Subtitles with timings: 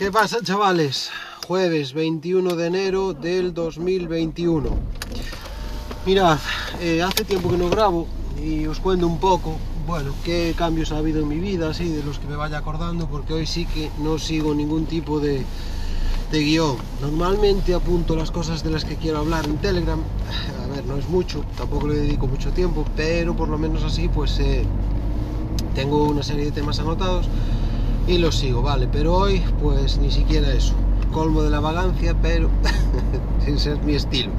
[0.00, 1.10] ¿Qué pasa chavales?
[1.46, 4.70] Jueves 21 de enero del 2021.
[6.06, 6.38] Mirad,
[6.80, 8.06] eh, hace tiempo que no grabo
[8.42, 12.02] y os cuento un poco, bueno, qué cambios ha habido en mi vida, así de
[12.02, 15.44] los que me vaya acordando, porque hoy sí que no sigo ningún tipo de,
[16.32, 16.78] guion.
[17.02, 20.00] Normalmente apunto las cosas de las que quiero hablar en Telegram.
[20.64, 24.08] A ver, no es mucho, tampoco le dedico mucho tiempo, pero por lo menos así
[24.08, 24.64] pues eh,
[25.74, 27.28] tengo una serie de temas anotados
[28.10, 28.88] y los sigo, vale.
[28.90, 30.74] Pero hoy pues ni siquiera eso.
[31.12, 32.48] Colmo de la vagancia, pero
[33.44, 34.30] sin ser mi estilo.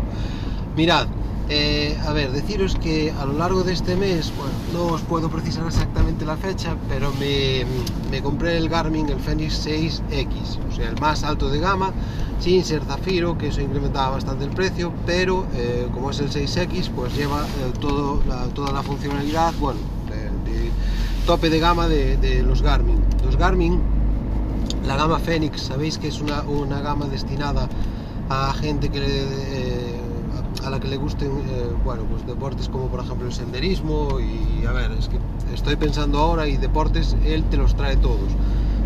[0.76, 1.08] Mirad,
[1.50, 5.30] eh, a ver, deciros que a lo largo de este mes, bueno, no os puedo
[5.30, 7.66] precisar exactamente la fecha, pero me,
[8.10, 11.92] me compré el Garmin, el Fenix 6X, o sea, el más alto de gama,
[12.40, 16.90] sin ser zafiro, que eso incrementaba bastante el precio, pero eh, como es el 6X,
[16.96, 18.22] pues lleva eh, todo,
[18.54, 19.80] toda la funcionalidad, bueno,
[21.26, 23.00] tope de gama de, los Garmin.
[23.24, 23.80] Los Garmin,
[24.86, 27.68] la gama Fenix, sabéis que es una, una gama destinada
[28.30, 30.00] a gente que eh,
[30.64, 34.66] a la que le gusten eh, bueno pues deportes como por ejemplo el senderismo y
[34.66, 35.18] a ver es que
[35.54, 38.32] estoy pensando ahora y deportes él te los trae todos.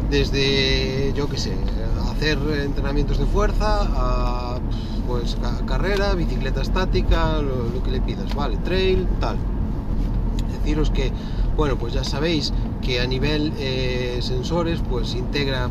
[0.09, 1.53] Desde yo que sé
[2.11, 4.59] hacer entrenamientos de fuerza a
[5.07, 9.37] pues carrera bicicleta estática lo, lo que le pidas vale trail tal.
[10.59, 11.11] Deciros que
[11.55, 12.53] bueno pues ya sabéis
[12.85, 15.69] que a nivel eh, sensores pues integra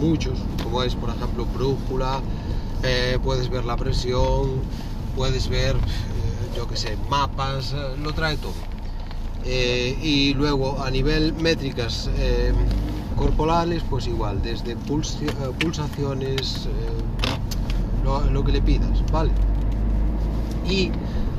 [0.00, 2.20] muchos como es por ejemplo brújula
[2.82, 4.62] eh, puedes ver la presión
[5.14, 8.52] puedes ver, eh, yo que sé, mapas, lo trae todo.
[9.46, 12.08] Y luego a nivel métricas
[13.16, 15.18] corporales, pues igual, desde puls
[15.60, 16.66] pulsaciones,
[18.02, 19.30] lo, lo, que le pidas, ¿vale?
[20.66, 20.90] Y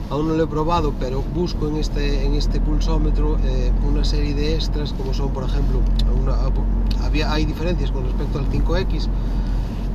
[0.09, 3.37] aún no lo he probado, pero busco en este, en este pulsómetro
[3.87, 5.79] una serie de extras, como son, por ejemplo,
[7.03, 9.07] había, hay diferencias con respecto al 5X,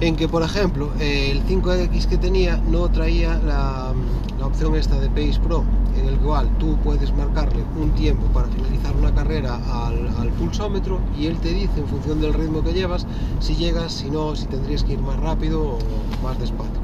[0.01, 3.93] en que por ejemplo el 5X que tenía no traía la,
[4.39, 5.63] la, opción esta de Pace Pro
[5.95, 10.99] en el cual tú puedes marcarle un tiempo para finalizar una carrera al, al, pulsómetro
[11.19, 13.07] y él te dice en función del ritmo que llevas
[13.41, 15.79] si llegas, si no, si tendrías que ir más rápido o
[16.23, 16.80] más despacio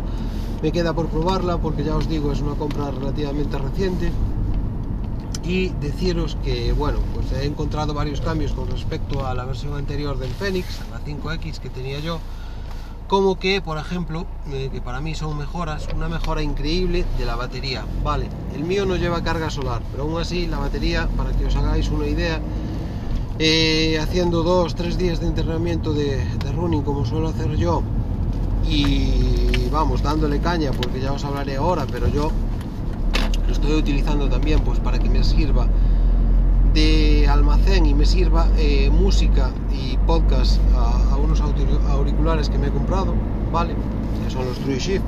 [0.63, 4.11] me queda por probarla porque ya os digo es una compra relativamente reciente
[5.45, 10.19] y deciros que bueno pues he encontrado varios cambios con respecto a la versión anterior
[10.19, 12.19] del Fenix, la 5X que tenía yo
[13.09, 17.37] como que, por ejemplo, eh, que para mí son mejoras, una mejora increíble de la
[17.37, 17.85] batería.
[18.03, 21.55] Vale, el mío no lleva carga solar, pero aún así la batería, para que os
[21.55, 22.41] hagáis una idea,
[23.39, 27.83] eh, haciendo dos, tres días de entrenamiento de, de, running como suelo hacer yo,
[28.69, 29.36] y
[29.71, 32.31] vamos, dándole caña, porque ya os hablaré ahora, pero yo
[33.47, 35.67] lo estoy utilizando también pues para que me sirva
[36.75, 42.71] de almacén y me sirva eh, música y podcast a, unos auriculares que me he
[42.71, 43.15] comprado,
[43.53, 43.75] ¿vale?
[44.25, 45.03] Que son los True Shift.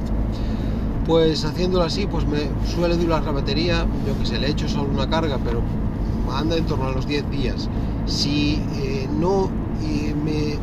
[1.06, 4.69] Pues haciéndolo así, pues me suele durar la batería, yo que sé, le he hecho
[4.69, 5.62] solo una carga, pero
[6.34, 7.69] anda en torno a los 10 días.
[8.06, 9.50] Si eh, no
[9.82, 10.58] eh, me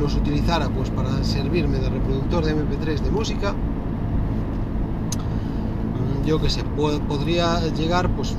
[0.00, 3.54] los utilizara pues para servirme de reproductor de MP3 de música,
[6.24, 6.62] yo que sé,
[7.08, 8.34] podría llegar pues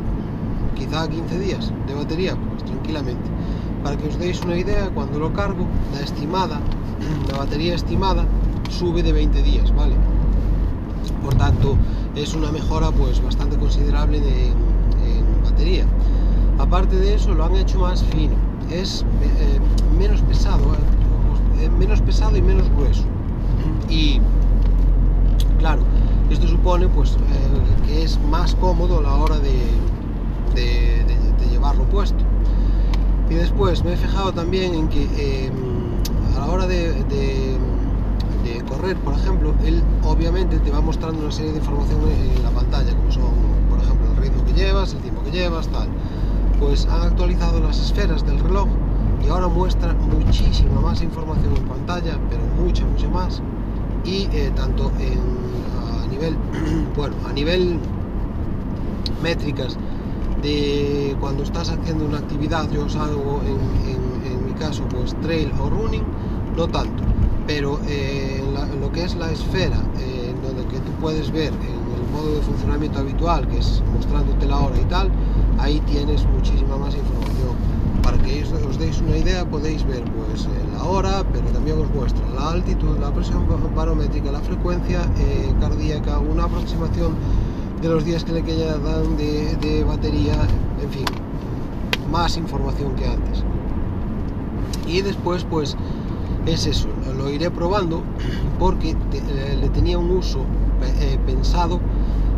[0.76, 3.30] quizá 15 días de batería, pues tranquilamente.
[3.84, 6.60] Para que os deis una idea, cuando lo cargo, la estimada,
[7.32, 8.26] la batería estimada,
[8.70, 9.96] sube de 20 días, ¿vale?
[11.24, 11.78] Por tanto,
[12.16, 15.86] es una mejora pues bastante considerable de, en batería.
[16.60, 18.36] Aparte de eso, lo han hecho más fino,
[18.70, 19.60] es eh,
[19.98, 20.99] menos pesado, eh,
[21.68, 23.04] menos pesado y menos grueso.
[23.90, 24.22] Y
[25.58, 25.82] claro,
[26.30, 29.50] esto supone pues eh, que es más cómodo a la hora de,
[31.52, 32.24] llevarlo puesto.
[33.30, 35.52] Y después me he fijado también en que eh,
[36.36, 37.58] a la hora de,
[38.68, 42.94] correr, por ejemplo, él obviamente te va mostrando una serie de información en la pantalla,
[42.96, 43.32] como son,
[43.70, 45.88] por ejemplo, el ritmo que llevas, el tiempo que llevas, tal.
[46.60, 48.68] Pues han actualizado las esferas del reloj
[49.26, 53.42] y ahora muestra muchísima más información en pantalla, pero mucha, mucha más.
[54.06, 55.20] Y eh, tanto en,
[56.04, 56.36] a nivel,
[56.96, 57.80] bueno, a nivel
[59.22, 59.78] métricas
[60.42, 65.70] de cuando estás haciendo una actividad, yo salgo en, en, mi caso pues trail o
[65.70, 66.04] running,
[66.56, 67.04] no tanto,
[67.46, 72.04] pero eh, en, lo que es la esfera, eh, donde que tú puedes ver en
[72.04, 75.10] el modo de funcionamiento habitual, que es mostrándote la hora y tal,
[75.60, 77.69] ahí tienes muchísima más información.
[78.04, 81.90] Para que os deis una idea podéis ver pues eh, la hora, pero también os
[81.94, 87.14] muestra la altitud, la presión barométrica, la frecuencia eh, cardíaca, una aproximación
[87.82, 90.34] de los días que le quedan de, de batería,
[90.82, 91.06] en fin,
[92.12, 93.44] más información que antes.
[94.88, 95.78] Y después, pues,
[96.46, 96.88] es eso,
[97.18, 98.04] lo iré probando
[98.60, 100.46] porque eh, le tenía un uso
[101.26, 101.82] pensado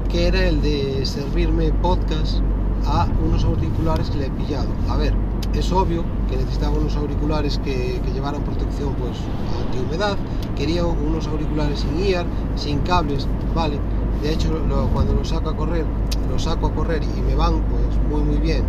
[0.10, 2.40] que era el de servirme podcast
[2.86, 4.68] a unos auriculares que le he pillado.
[4.90, 5.14] A ver,
[5.60, 9.18] es obvio que necesitaba unos auriculares que, llevaran protección pues
[9.66, 10.18] antihumedad,
[10.56, 12.26] quería unos auriculares sin ear,
[12.56, 13.80] sin cables, vale.
[14.22, 14.50] De hecho,
[14.94, 15.86] cuando los saco a correr,
[16.30, 18.64] los saco a correr y me van pues muy muy bien.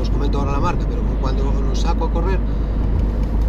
[0.00, 2.38] os comento ahora la marca, pero cuando los saco a correr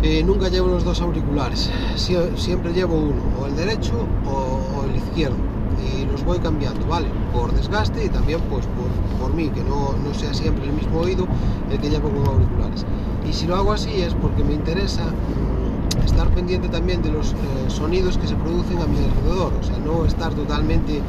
[0.03, 3.93] eh, nunca llevo los dos auriculares, Sie- siempre llevo uno, o el derecho
[4.25, 5.35] o el izquierdo,
[5.81, 7.07] y los voy cambiando, ¿vale?
[7.33, 10.99] Por desgaste y también pues por, por mí, que no, no sea siempre el mismo
[10.99, 11.27] oído
[11.71, 12.85] el que llevo con auriculares.
[13.27, 17.33] Y si lo hago así es porque me interesa mm, estar pendiente también de los
[17.33, 17.35] eh,
[17.67, 21.01] sonidos que se producen a mi alrededor, o sea, no estar totalmente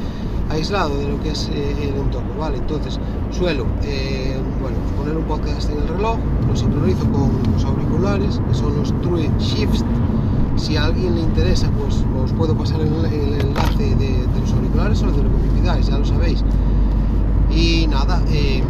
[0.50, 2.58] aislado de lo que es eh, el entorno, ¿vale?
[2.58, 2.98] Entonces
[3.30, 6.18] suelo, eh, bueno, poner un podcast en el reloj,
[6.48, 9.84] lo sincronizo con los auriculares, que son los True Shifts.
[10.58, 15.06] Si a alguien le interesa, pues os puedo pasar el, enlace de, los auriculares o
[15.06, 16.44] de lo que me pidáis, ya lo sabéis.
[17.50, 18.62] Y nada, eh,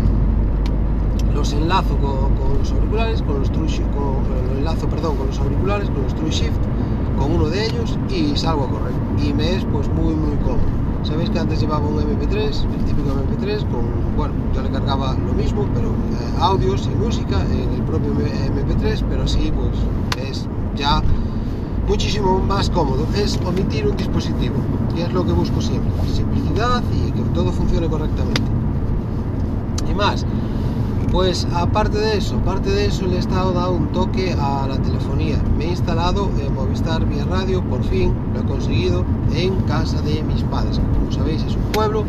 [1.35, 5.89] los enlazo con, los auriculares, con los True con, lo enlazo, perdón, con los auriculares,
[5.89, 6.61] con los True Shift,
[7.19, 8.93] con uno de ellos y salgo a correr.
[9.25, 10.79] Y me es pues muy muy cómodo.
[11.05, 15.33] Sabéis que antes llevaba un MP3, el típico MP3, con, bueno, yo le cargaba lo
[15.33, 20.47] mismo, pero eh, audios y música en el propio MP3, pero sí, pues es
[20.77, 21.03] ya
[21.89, 23.07] muchísimo más cómodo.
[23.17, 24.57] Es omitir un dispositivo,
[24.95, 25.91] que es lo que busco siempre.
[26.15, 28.43] Simplicidad y que todo funcione correctamente.
[29.91, 30.25] Y más,
[31.11, 34.77] pues aparte de eso, aparte de eso le he estado dando un toque a la
[34.77, 35.39] telefonía.
[35.57, 39.05] Me he instalado eh, Movistar vía radio, por fin lo he conseguido
[39.35, 40.79] en casa de mis padres.
[40.79, 42.05] que Como sabéis es un pueblo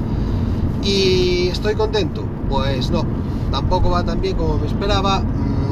[0.84, 2.24] y estoy contento.
[2.50, 3.04] Pues no,
[3.52, 5.24] tampoco va tan bien como me esperaba.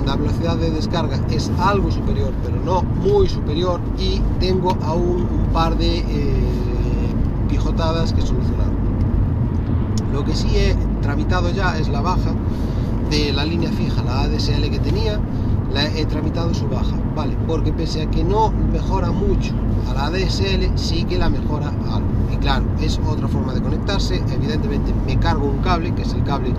[0.07, 5.49] La velocidad de descarga es algo superior, pero no muy superior y tengo aún un
[5.51, 6.05] par de eh,
[7.49, 8.69] pijotadas que solucionar.
[10.13, 12.33] Lo que sí he tramitado ya es la baja
[13.09, 15.19] de la línea fija, la ADSL que tenía,
[15.73, 17.35] la he tramitado su baja, ¿vale?
[17.45, 19.51] Porque pese a que no mejora mucho
[19.89, 22.06] a la ADSL, sí que la mejora algo.
[22.31, 26.23] Y claro, es otra forma de conectarse, evidentemente me cargo un cable, que es el
[26.23, 26.53] cable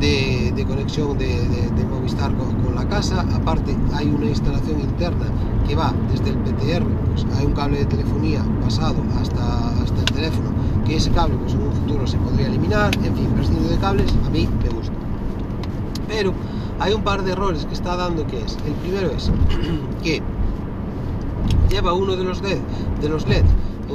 [0.00, 5.26] de, conexión de, Movistar con, la casa, aparte hay una instalación interna
[5.68, 10.04] que va desde el PTR, pues hay un cable de telefonía pasado hasta, hasta el
[10.06, 10.50] teléfono,
[10.86, 14.12] que ese cable pues en un futuro se podría eliminar, en fin, prescindir de cables,
[14.26, 14.94] a mí me gusta.
[16.08, 16.32] Pero
[16.80, 19.30] hay un par de errores que está dando que es el primero es
[20.02, 20.20] que
[21.70, 22.58] lleva uno de los LED,
[23.00, 23.44] de los LED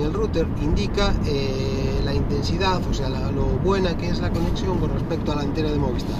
[0.03, 4.91] el router indica eh, la intensidad o sea lo buena que es la conexión con
[4.91, 6.17] respecto a la antena de Movistar.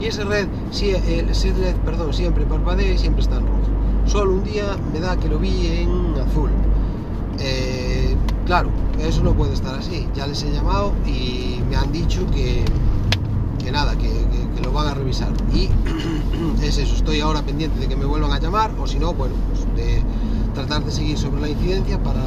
[0.00, 3.58] Y ese red si- eh, ese LED perdón siempre parpadea siempre está en rojo.
[4.06, 6.50] Solo un día me da que lo vi en azul.
[7.40, 8.16] Eh,
[8.46, 8.70] claro
[9.00, 10.08] eso no puede estar así.
[10.14, 12.64] Ya les he llamado y me han dicho que
[13.62, 14.08] que nada, que
[14.64, 15.30] lo van a revisar.
[15.52, 15.68] Y
[16.62, 19.34] es eso, estoy ahora pendiente de que me vuelvan a llamar, o si no, bueno,
[19.50, 20.02] pues de
[20.54, 22.20] tratar de seguir sobre la incidencia para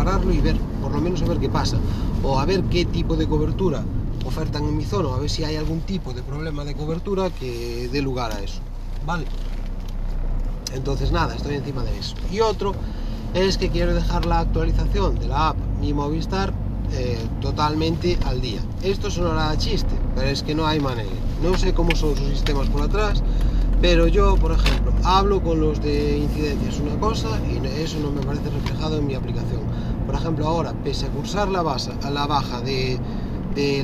[0.00, 1.76] repararlo y ver, por lo menos a ver qué pasa,
[2.22, 3.82] o a ver qué tipo de cobertura
[4.24, 7.88] ofertan en mi zona, a ver si hay algún tipo de problema de cobertura que
[7.92, 8.60] dé lugar a eso.
[9.04, 9.26] Vale.
[10.74, 12.14] Entonces nada, estoy encima de eso.
[12.30, 12.74] Y otro
[13.34, 16.52] es que quiero dejar la actualización de la app Mi Movistar
[16.92, 18.60] eh, totalmente al día.
[18.82, 21.10] Esto sonará chiste, pero es que no hay manera.
[21.42, 23.22] No sé cómo son sus sistemas por atrás,
[23.80, 28.20] pero yo, por ejemplo, hablo con los de incidencias una cosa y eso no me
[28.20, 29.60] parece reflejado en mi aplicación.
[30.10, 32.98] Por ejemplo, ahora, pese a cursar la, base, a la baja de,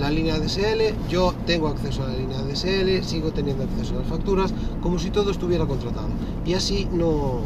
[0.00, 4.08] la línea DSL, yo tengo acceso a la línea DSL, sigo teniendo acceso a las
[4.08, 4.52] facturas,
[4.82, 6.08] como si todo estuviera contratado.
[6.44, 7.42] Y así no,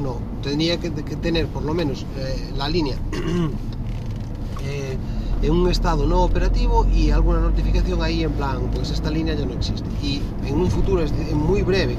[0.00, 2.94] no, tendría que, tener por lo menos eh, la línea
[4.64, 4.96] eh,
[5.42, 9.46] en un estado no operativo y alguna notificación ahí en plan, pues esta línea ya
[9.46, 9.88] no existe.
[10.00, 11.96] Y en un futuro de- muy breve,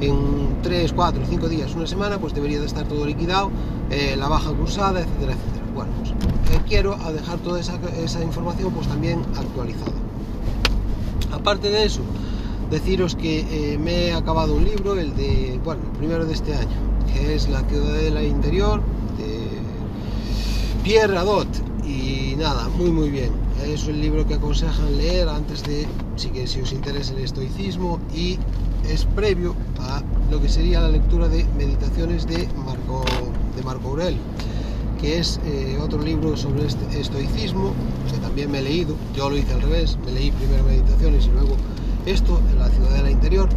[0.00, 3.50] en 3, 4, 5 días, una semana, pues debería de estar todo liquidado,
[3.90, 5.64] eh, la baja cursada, etcétera, etcétera.
[5.74, 9.92] Bueno, pues eh, quiero dejar toda esa, esa información pues también actualizada.
[11.32, 12.00] Aparte de eso,
[12.70, 16.54] deciros que eh, me he acabado un libro, el de, bueno, el primero de este
[16.54, 16.76] año,
[17.12, 18.80] que es La Ciudadela Interior,
[19.18, 19.48] de
[20.82, 21.48] Pierre Adot.
[21.84, 23.30] Y nada, muy muy bien.
[23.66, 25.86] Es un libro que aconsejan leer antes de,
[26.16, 28.38] si, que, si os interesa el estoicismo, y
[28.88, 33.04] es previo a lo que sería la lectura de Meditaciones de Marco,
[33.56, 34.20] de Marco Aurelio,
[35.00, 37.72] que es eh, otro libro sobre este estoicismo,
[38.10, 41.30] que también me he leído, yo lo hice al revés, me leí primero Meditaciones y
[41.30, 41.56] luego
[42.06, 43.48] esto, en la Ciudadela Interior,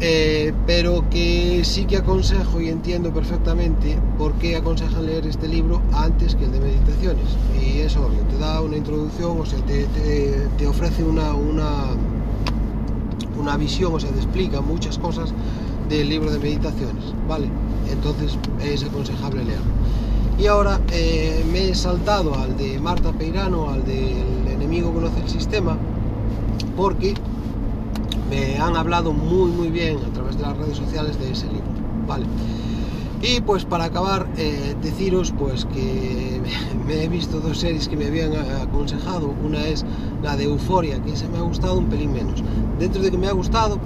[0.00, 5.82] eh, pero que sí que aconsejo y entiendo perfectamente por qué aconsejan leer este libro
[5.92, 7.24] antes que el de meditaciones.
[7.60, 9.86] Y es obvio, te da una introducción, o sea, te,
[10.56, 11.86] te, ofrece una, una,
[13.40, 15.32] una visión, o sea, te explica muchas cosas
[15.88, 17.48] del libro de meditaciones, ¿vale?
[17.90, 19.72] Entonces es aconsejable leerlo.
[20.38, 25.28] Y ahora eh, me he saltado al de Marta Peirano, al del enemigo conoce el
[25.28, 25.76] sistema,
[26.76, 27.14] porque
[28.28, 31.66] me han hablado muy muy bien a través de las redes sociales de ese libro,
[32.06, 32.26] ¿vale?
[33.20, 36.40] Y pues para acabar, eh, deciros pues que
[36.86, 38.32] me he visto dos series que me habían
[38.62, 39.34] aconsejado.
[39.44, 39.84] Una es
[40.22, 42.42] la de Euforia, que se me ha gustado un pelín menos.
[42.78, 43.78] Dentro de que me ha gustado,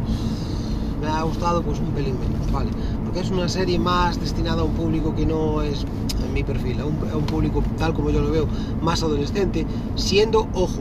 [1.00, 2.70] me ha gustado pues un pelín menos, ¿vale?
[3.04, 5.86] Porque es una serie más destinada a un público que no es
[6.32, 8.46] mi perfil, a un, público tal como yo lo veo,
[8.80, 10.80] más adolescente, siendo, ojo,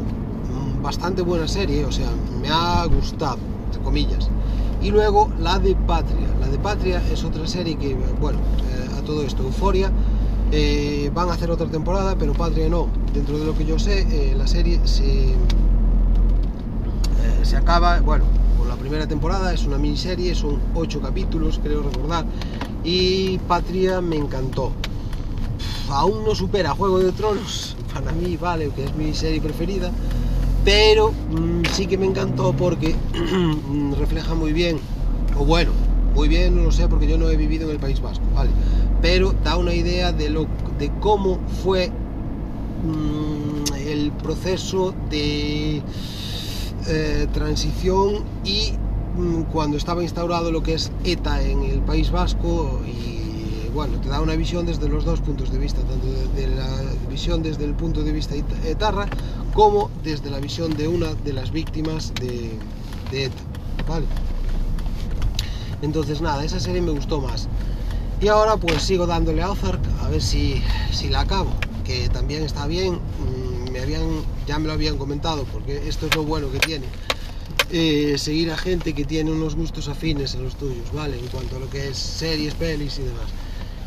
[0.81, 2.09] bastante buena serie, o sea,
[2.41, 3.37] me ha gustado,
[3.81, 4.29] comillas.
[4.81, 6.27] Y luego la de Patria.
[6.39, 9.91] La de Patria es otra serie que, bueno, eh, a todo esto, Euforia,
[10.51, 12.87] eh, van a hacer otra temporada, pero Patria no.
[13.13, 15.35] Dentro de lo que yo sé, eh, la serie se,
[17.43, 18.25] se acaba, bueno,
[18.57, 22.25] con la primera temporada, es una miniserie, son ocho capítulos, creo recordar,
[22.83, 24.71] y Patria me encantó.
[25.89, 29.91] Aún no supera Juego de Tronos, para mí, vale, que es mi serie preferida,
[30.63, 32.95] pero mm, sí que me encantó porque
[33.99, 34.77] refleja muy bien,
[35.37, 35.71] o bueno,
[36.15, 38.51] muy bien no lo sé porque yo no he vivido en el País Vasco, ¿vale?
[39.01, 45.81] Pero da una idea de, lo, de cómo fue mm, el proceso de
[46.87, 48.73] eh, transición y
[49.17, 53.21] mm, cuando estaba instaurado lo que es ETA en el País Vasco y
[53.73, 56.67] bueno, te da una visión desde los dos puntos de vista, tanto de la
[57.09, 59.07] visión desde el punto de vista etarra
[59.53, 62.51] como desde la visión de una de las víctimas de,
[63.11, 63.43] ETA.
[63.87, 64.05] ¿vale?
[65.81, 67.47] Entonces nada, esa serie me gustó más.
[68.21, 71.51] Y ahora pues sigo dándole a Ozark a ver si, si la acabo,
[71.83, 74.03] que también está bien, mm, me habían,
[74.47, 76.85] ya me lo habían comentado, porque esto es lo bueno que tiene.
[77.71, 81.17] Eh, seguir a gente que tiene unos gustos afines a los tuyos, ¿vale?
[81.17, 83.27] En cuanto a lo que es series, pelis y demás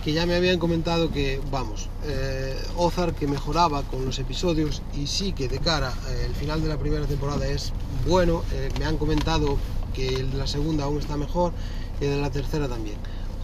[0.04, 5.06] que ya me habían comentado que, vamos, eh, Ozark que mejoraba con los episodios y
[5.06, 7.72] sí que de cara al eh, final de la primera temporada es
[8.06, 9.56] bueno, eh, me han comentado
[9.94, 11.54] que la segunda aún está mejor
[12.02, 12.96] y de la tercera también.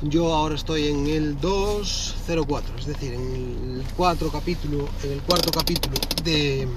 [0.03, 5.51] Yo ahora estoy en el 204, es decir, en el, cuatro capítulo, en el cuarto
[5.51, 6.69] capítulo de,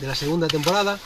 [0.00, 0.98] de la segunda temporada,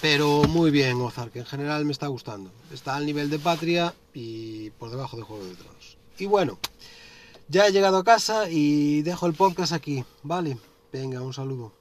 [0.00, 2.50] pero muy bien Ozark, en general me está gustando.
[2.72, 6.01] Está al nivel de Patria y por debajo de Juego de Tronos.
[6.22, 6.56] Y bueno,
[7.48, 10.56] ya he llegado a casa y dejo el podcast aquí, ¿vale?
[10.92, 11.72] Venga, un saludo.